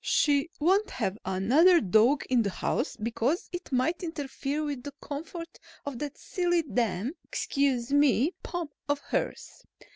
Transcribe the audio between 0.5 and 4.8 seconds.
won't have another dog in the house because it might interfere